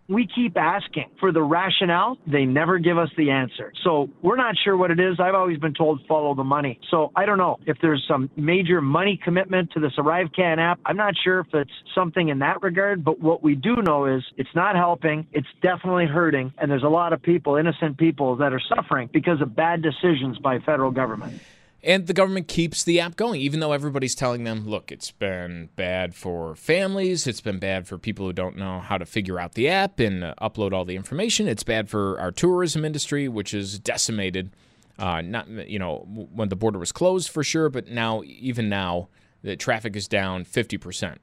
[0.10, 2.17] we keep asking for the rationale.
[2.25, 3.71] They never give us the answer.
[3.84, 5.19] So we're not sure what it is.
[5.19, 6.79] I've always been told follow the money.
[6.89, 10.79] So I don't know if there's some major money commitment to this ArriveCan app.
[10.84, 14.23] I'm not sure if it's something in that regard, but what we do know is
[14.36, 15.27] it's not helping.
[15.32, 16.53] It's definitely hurting.
[16.58, 20.39] And there's a lot of people, innocent people, that are suffering because of bad decisions
[20.39, 21.39] by federal government.
[21.81, 25.69] And the government keeps the app going, even though everybody's telling them, look, it's been
[25.77, 27.25] bad for families.
[27.25, 30.23] It's been bad for people who don't know how to figure out the app and
[30.23, 31.47] uh, upload all the information.
[31.47, 34.51] It's bad for our tourism industry, which is decimated.
[34.97, 39.07] Uh, not, you know, when the border was closed for sure, but now, even now,
[39.41, 41.15] the traffic is down 50%.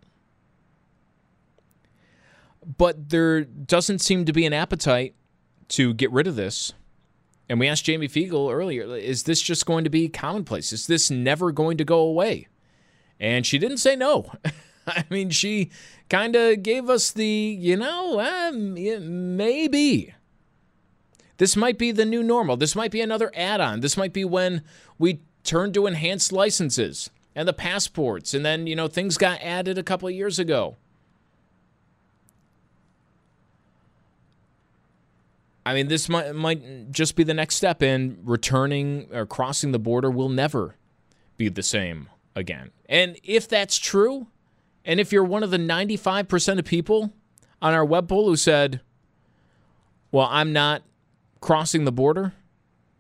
[2.79, 5.15] But there doesn't seem to be an appetite
[5.69, 6.73] to get rid of this
[7.49, 10.73] and we asked Jamie Fiegel earlier, is this just going to be commonplace?
[10.73, 12.49] Is this never going to go away?
[13.21, 14.33] And she didn't say no.
[14.87, 15.71] I mean, she
[16.09, 18.75] kind of gave us the, you know, um,
[19.37, 20.15] maybe.
[21.39, 22.57] This might be the new normal.
[22.57, 23.81] This might be another add on.
[23.81, 24.63] This might be when
[24.99, 28.33] we turn to enhanced licenses and the passports.
[28.33, 30.77] And then, you know, things got added a couple of years ago.
[35.67, 39.81] I mean, this might, might just be the next step in returning or crossing the
[39.81, 40.77] border will never
[41.37, 42.71] be the same again.
[42.89, 44.29] And if that's true,
[44.85, 47.13] and if you're one of the 95% of people
[47.61, 48.81] on our web poll who said,
[50.13, 50.85] well, I'm not
[51.41, 52.33] crossing the border,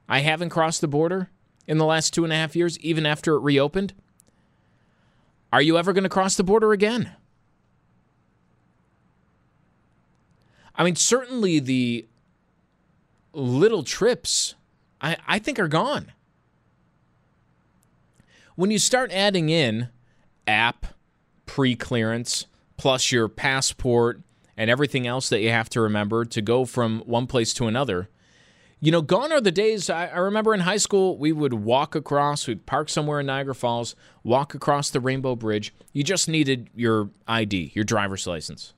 [0.08, 1.30] I haven't crossed the border
[1.68, 3.94] in the last two and a half years, even after it reopened,
[5.52, 7.12] are you ever going to cross the border again?
[10.74, 12.08] I mean, certainly the
[13.36, 14.54] little trips,
[15.00, 16.12] I, I think are gone.
[18.54, 19.88] When you start adding in
[20.46, 20.86] app,
[21.44, 24.22] pre clearance, plus your passport
[24.56, 28.08] and everything else that you have to remember to go from one place to another,
[28.80, 29.88] you know, gone are the days.
[29.90, 33.54] I, I, remember in high school, we would walk across, we'd park somewhere in Niagara
[33.54, 35.74] Falls, walk across the Rainbow Bridge.
[35.92, 38.74] You just needed your ID, your driver's license.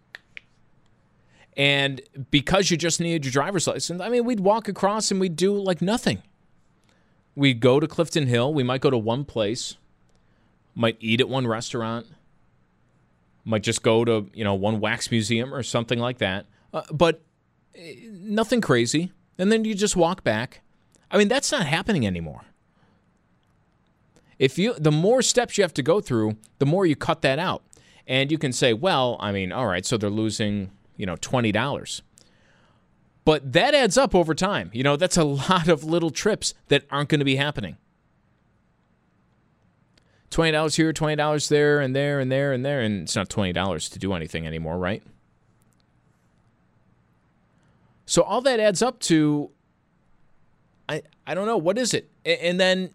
[1.59, 2.01] And
[2.31, 5.53] because you just needed your driver's license, I mean, we'd walk across and we'd do
[5.53, 6.23] like nothing.
[7.35, 8.55] We'd go to Clifton Hill.
[8.55, 9.77] We might go to one place,
[10.77, 12.07] might eat at one restaurant,
[13.45, 16.47] might just go to, you know, one wax museum or something like that.
[16.73, 17.23] Uh, but
[17.75, 19.11] eh, nothing crazy.
[19.37, 20.61] And then you just walk back.
[21.11, 22.43] I mean, that's not happening anymore.
[24.39, 27.41] If you the more steps you have to go through, the more you cut that
[27.41, 27.65] out.
[28.07, 32.03] And you can say, well, I mean, all right, so they're losing, you know, $20.
[33.25, 34.71] But that adds up over time.
[34.75, 37.79] You know, that's a lot of little trips that aren't going to be happening.
[40.31, 42.83] $20 here, $20 there, and there, and there, and there.
[42.83, 45.03] And it's not $20 to do anything anymore, right?
[48.05, 49.51] So all that adds up to,
[50.89, 52.11] I, I don't know, what is it?
[52.25, 52.91] And then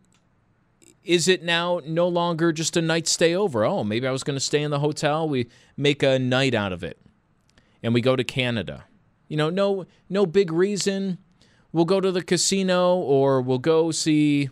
[1.03, 3.65] is it now no longer just a night stay over?
[3.65, 5.27] Oh, maybe I was going to stay in the hotel.
[5.27, 5.47] We
[5.77, 6.97] make a night out of it
[7.83, 8.85] and we go to Canada.
[9.27, 11.19] You know, no no big reason.
[11.71, 14.49] We'll go to the casino or we'll go see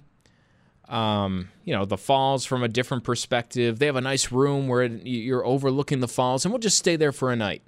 [0.89, 3.79] um, you know, the falls from a different perspective.
[3.79, 7.13] They have a nice room where you're overlooking the falls and we'll just stay there
[7.13, 7.61] for a night.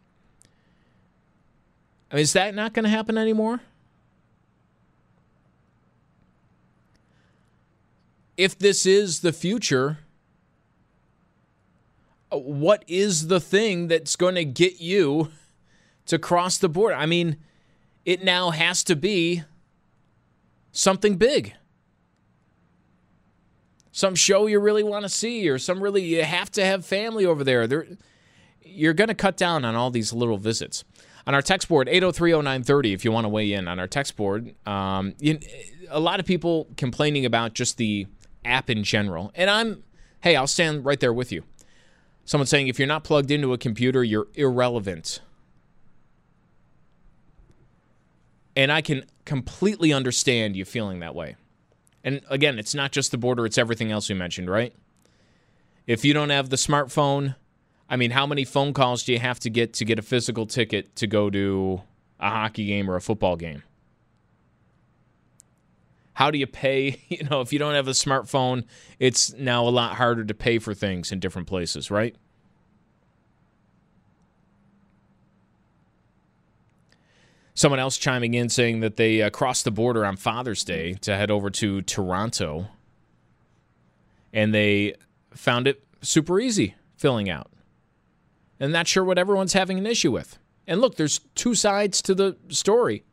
[2.12, 3.62] I mean, is that not going to happen anymore?
[8.38, 10.00] if this is the future,
[12.32, 15.30] uh, what is the thing that's going to get you
[16.08, 16.96] to cross the border?
[16.96, 17.38] I mean,
[18.06, 19.44] it now has to be
[20.72, 21.54] something big.
[23.92, 27.26] Some show you really want to see, or some really you have to have family
[27.26, 27.68] over there.
[27.68, 27.86] there
[28.66, 30.84] you're going to cut down on all these little visits.
[31.26, 34.56] On our text board, 8030930, if you want to weigh in on our text board,
[34.68, 35.40] um, you,
[35.90, 38.08] a lot of people complaining about just the
[38.44, 39.32] app in general.
[39.36, 39.84] And I'm,
[40.22, 41.44] hey, I'll stand right there with you.
[42.26, 45.22] Someone saying if you're not plugged into a computer, you're irrelevant.
[48.56, 51.36] And I can completely understand you feeling that way.
[52.04, 54.76] And again, it's not just the border, it's everything else we mentioned, right?
[55.88, 57.36] If you don't have the smartphone,
[57.90, 60.46] I mean, how many phone calls do you have to get to get a physical
[60.46, 61.82] ticket to go to
[62.20, 63.64] a hockey game or a football game?
[66.14, 67.02] How do you pay?
[67.10, 68.66] You know, if you don't have a smartphone,
[69.00, 72.16] it's now a lot harder to pay for things in different places, right?
[77.56, 81.16] Someone else chiming in saying that they uh, crossed the border on Father's Day to
[81.16, 82.68] head over to Toronto
[84.34, 84.96] and they
[85.32, 87.52] found it super easy filling out.
[88.60, 90.40] And not sure what everyone's having an issue with.
[90.68, 93.04] And look, there's two sides to the story.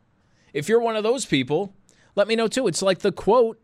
[0.53, 1.74] If you're one of those people,
[2.14, 2.66] let me know too.
[2.66, 3.61] It's like the quote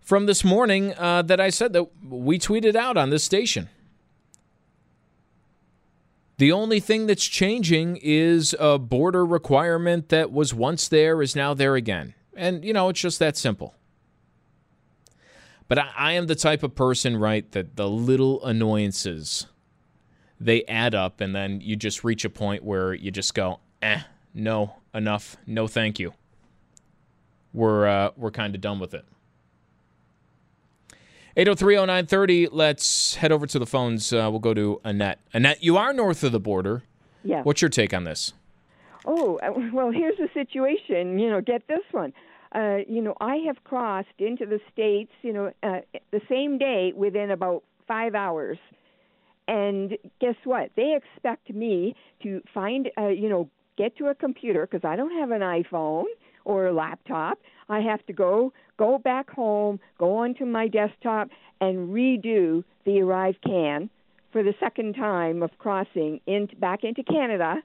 [0.00, 3.68] from this morning uh, that I said that we tweeted out on this station.
[6.38, 11.54] The only thing that's changing is a border requirement that was once there is now
[11.54, 12.14] there again.
[12.34, 13.74] And, you know, it's just that simple.
[15.68, 19.46] But I, I am the type of person, right, that the little annoyances
[20.40, 24.00] they add up and then you just reach a point where you just go, eh,
[24.34, 26.14] no, enough, no thank you
[27.52, 29.04] we're uh, we're kind of done with it.
[31.36, 34.12] 8030930, let's head over to the phones.
[34.12, 35.18] Uh, we'll go to Annette.
[35.32, 36.82] Annette, you are north of the border.
[37.24, 37.42] Yeah.
[37.42, 38.34] What's your take on this?
[39.06, 39.40] Oh,
[39.72, 41.18] well, here's the situation.
[41.18, 42.12] You know, get this one.
[42.54, 45.80] Uh, you know, I have crossed into the States, you know, uh,
[46.10, 48.58] the same day within about five hours.
[49.48, 50.70] And guess what?
[50.76, 55.18] They expect me to find, uh, you know, get to a computer because I don't
[55.18, 56.04] have an iPhone
[56.44, 57.38] or a laptop.
[57.70, 58.52] I have to go
[58.82, 61.28] go back home, go onto my desktop,
[61.60, 63.88] and redo the Arrive Can
[64.32, 67.62] for the second time of crossing in, back into Canada.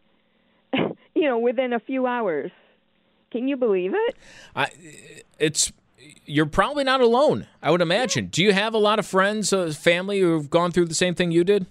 [0.74, 2.52] you know, within a few hours.
[3.32, 4.16] Can you believe it?
[4.56, 4.68] I,
[5.40, 5.74] it's
[6.26, 7.48] you're probably not alone.
[7.64, 8.28] I would imagine.
[8.28, 11.32] Do you have a lot of friends, uh, family who've gone through the same thing
[11.32, 11.66] you did?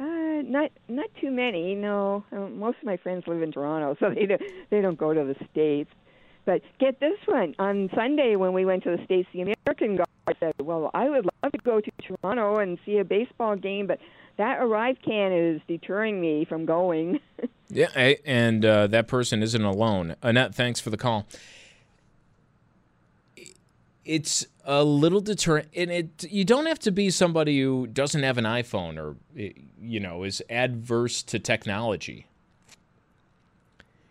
[0.00, 1.76] Uh, not not too many.
[1.76, 5.14] No, um, most of my friends live in Toronto, so they don't they don't go
[5.14, 5.90] to the states.
[6.44, 10.08] But get this one on Sunday when we went to the States, the American Guard
[10.40, 14.00] said, "Well, I would love to go to Toronto and see a baseball game, but
[14.38, 17.20] that ArriveCan is deterring me from going."
[17.68, 20.16] yeah, and uh, that person isn't alone.
[20.22, 21.26] Annette, thanks for the call.
[24.04, 28.36] It's a little deterrent, and it you don't have to be somebody who doesn't have
[28.36, 29.16] an iPhone or
[29.80, 32.26] you know is adverse to technology.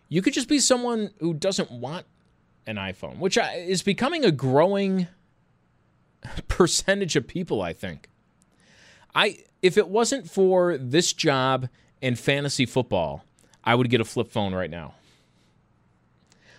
[0.08, 2.06] You could just be someone who doesn't want
[2.66, 5.08] an iPhone, which is becoming a growing
[6.48, 8.08] percentage of people, I think.
[9.14, 11.68] I if it wasn't for this job
[12.00, 13.24] and fantasy football,
[13.64, 14.94] I would get a flip phone right now.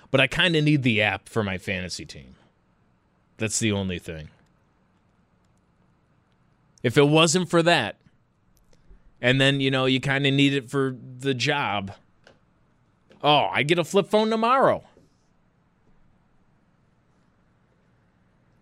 [0.09, 2.35] But I kind of need the app for my fantasy team.
[3.37, 4.29] That's the only thing.
[6.83, 7.97] If it wasn't for that,
[9.21, 11.93] and then, you know, you kind of need it for the job,
[13.23, 14.83] oh, I get a flip phone tomorrow.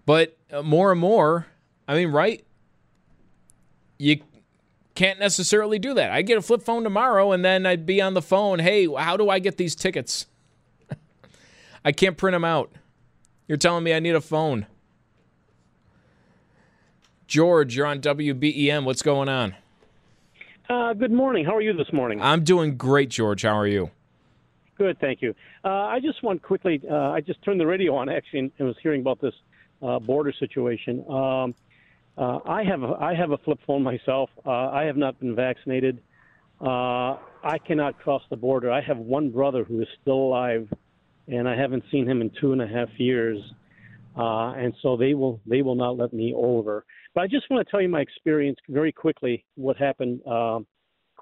[0.05, 1.47] But uh, more and more,
[1.87, 2.43] I mean, right?
[3.97, 4.21] You
[4.95, 6.11] can't necessarily do that.
[6.11, 8.59] I get a flip phone tomorrow and then I'd be on the phone.
[8.59, 10.25] Hey, how do I get these tickets?
[11.85, 12.71] I can't print them out.
[13.47, 14.65] You're telling me I need a phone.
[17.27, 18.83] George, you're on WBEN.
[18.83, 19.55] What's going on?
[20.69, 21.45] Uh, good morning.
[21.45, 22.21] How are you this morning?
[22.21, 23.43] I'm doing great, George.
[23.43, 23.89] How are you?
[24.77, 25.35] Good, thank you.
[25.63, 26.81] Uh, I just want quickly.
[26.89, 29.33] Uh, I just turned the radio on actually and was hearing about this
[29.81, 31.05] uh, border situation.
[31.09, 31.55] Um,
[32.17, 34.29] uh, I have a, I have a flip phone myself.
[34.45, 36.01] Uh, I have not been vaccinated.
[36.59, 38.71] Uh, I cannot cross the border.
[38.71, 40.67] I have one brother who is still alive,
[41.27, 43.39] and I haven't seen him in two and a half years.
[44.17, 46.85] Uh, and so they will they will not let me over.
[47.15, 49.45] But I just want to tell you my experience very quickly.
[49.55, 50.59] What happened uh,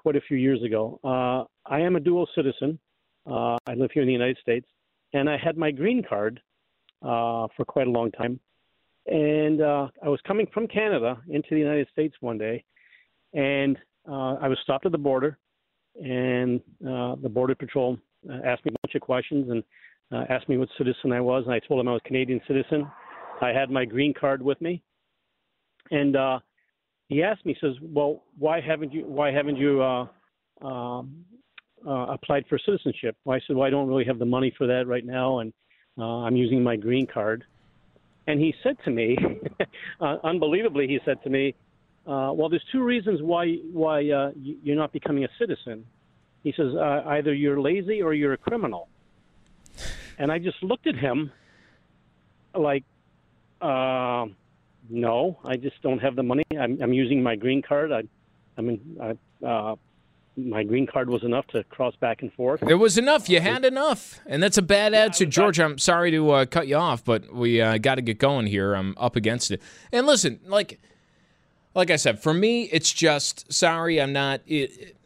[0.00, 0.98] quite a few years ago.
[1.04, 2.78] Uh, I am a dual citizen.
[3.26, 4.66] Uh, I live here in the United States,
[5.12, 6.40] and I had my green card
[7.02, 8.40] uh, for quite a long time.
[9.10, 12.64] And uh, I was coming from Canada into the United States one day,
[13.34, 13.76] and
[14.08, 15.36] uh, I was stopped at the border,
[15.96, 17.98] and uh, the border patrol
[18.30, 19.64] uh, asked me a bunch of questions and
[20.12, 22.88] uh, asked me what citizen I was, and I told him I was Canadian citizen.
[23.42, 24.80] I had my green card with me,
[25.90, 26.38] and uh,
[27.08, 30.06] he asked me, says, "Well, why haven't you why haven't you uh,
[30.64, 31.24] um,
[31.84, 34.68] uh, applied for citizenship?" Well, I said, "Well, I don't really have the money for
[34.68, 35.52] that right now, and
[35.98, 37.44] uh, I'm using my green card."
[38.26, 39.16] And he said to me,
[40.00, 41.54] uh, unbelievably, he said to me,
[42.06, 45.84] uh, "Well, there's two reasons why why uh, you're not becoming a citizen."
[46.42, 48.88] He says, uh, "Either you're lazy or you're a criminal."
[50.18, 51.32] And I just looked at him,
[52.54, 52.84] like,
[53.60, 54.26] uh,
[54.88, 56.44] "No, I just don't have the money.
[56.58, 57.90] I'm, I'm using my green card.
[57.92, 58.02] I,
[58.56, 59.76] I mean, I, uh,
[60.48, 62.62] my green card was enough to cross back and forth.
[62.62, 63.28] It was enough.
[63.28, 65.58] You had enough, and that's a bad attitude, George.
[65.58, 68.74] I'm sorry to uh, cut you off, but we uh, got to get going here.
[68.74, 69.60] I'm up against it.
[69.92, 70.80] And listen, like,
[71.74, 74.00] like I said, for me, it's just sorry.
[74.00, 74.40] I'm not.
[74.46, 74.96] It, it,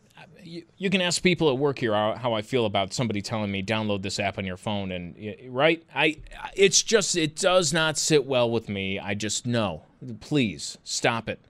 [0.42, 3.50] you, you can ask people at work here how, how I feel about somebody telling
[3.50, 5.16] me download this app on your phone, and
[5.48, 6.18] right, I.
[6.54, 8.98] It's just it does not sit well with me.
[8.98, 9.82] I just know.
[10.20, 11.40] Please stop it.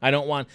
[0.00, 0.48] I don't want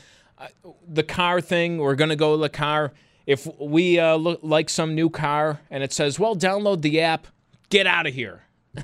[0.88, 1.78] the car thing.
[1.78, 2.94] We're gonna go to the car.
[3.26, 7.28] If we uh, look like some new car and it says, "Well, download the app,"
[7.70, 8.44] get out of here.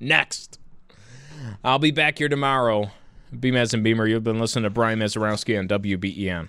[0.00, 0.58] Next,
[1.64, 2.90] I'll be back here tomorrow.
[3.34, 6.48] Beamaz and Beamer, you've been listening to Brian Mazarowski on WBEN.